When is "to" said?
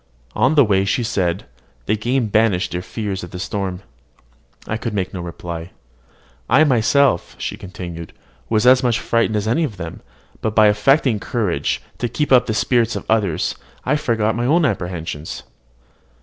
11.99-12.09